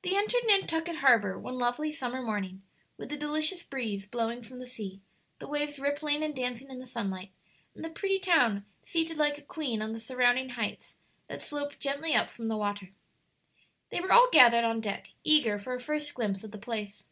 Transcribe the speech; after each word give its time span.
They 0.00 0.16
entered 0.16 0.44
Nantucket 0.46 0.96
harbor 1.04 1.38
one 1.38 1.58
lovely 1.58 1.92
summer 1.92 2.22
morning, 2.22 2.62
with 2.96 3.12
a 3.12 3.16
delicious 3.18 3.62
breeze 3.62 4.06
blowing 4.06 4.40
from 4.40 4.58
the 4.58 4.66
sea, 4.66 5.02
the 5.38 5.46
waves 5.46 5.78
rippling 5.78 6.22
and 6.22 6.34
dancing 6.34 6.70
in 6.70 6.78
the 6.78 6.86
sunlight, 6.86 7.30
and 7.74 7.84
the 7.84 7.90
pretty 7.90 8.18
town 8.18 8.64
seated 8.82 9.18
like 9.18 9.36
a 9.36 9.42
queen 9.42 9.82
on 9.82 9.92
the 9.92 10.00
surrounding 10.00 10.48
heights 10.48 10.96
that 11.26 11.42
slope 11.42 11.78
gently 11.78 12.14
up 12.14 12.30
from 12.30 12.48
the 12.48 12.56
water. 12.56 12.88
They 13.90 14.00
were 14.00 14.12
all 14.14 14.30
gathered 14.32 14.64
on 14.64 14.80
deck, 14.80 15.10
eager 15.24 15.58
for 15.58 15.74
a 15.74 15.78
first 15.78 16.14
glimpse 16.14 16.42
of 16.42 16.52
the 16.52 16.58
place. 16.58 17.04